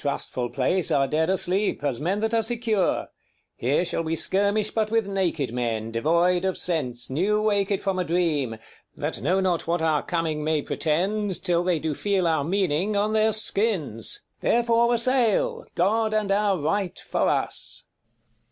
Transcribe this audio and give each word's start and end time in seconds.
Th* 0.01 0.07
inhabitants 0.07 0.23
of 0.23 0.31
this 0.31 0.35
mistrustful 0.35 0.49
place 0.49 0.89
5 0.89 0.97
Are 0.99 1.07
dead 1.07 1.29
asleep, 1.29 1.83
as 1.83 2.01
men 2.01 2.19
that 2.21 2.33
are 2.33 2.41
secure: 2.41 3.07
Here 3.55 3.85
shall 3.85 4.03
we 4.03 4.15
skirmish 4.15 4.71
but 4.71 4.89
with 4.89 5.05
naked 5.05 5.53
men, 5.53 5.91
Devoid 5.91 6.43
of 6.43 6.57
sense, 6.57 7.11
new 7.11 7.39
waked 7.39 7.79
from 7.83 7.99
a 7.99 8.03
dream, 8.03 8.57
That 8.95 9.21
know 9.21 9.39
not 9.39 9.67
what 9.67 9.79
our 9.83 10.01
coming 10.01 10.43
doth 10.43 10.65
pretend, 10.65 11.43
Till 11.43 11.63
they 11.63 11.77
do 11.77 11.93
feel 11.93 12.25
our 12.27 12.43
meaning 12.43 12.95
on 12.95 13.13
their 13.13 13.31
skins: 13.31 14.21
10 14.41 14.49
Therefore 14.51 14.91
assail: 14.95 15.67
God 15.75 16.15
and 16.15 16.31
our 16.31 16.57
right 16.57 16.97
for 16.97 17.29
us. 17.29 17.83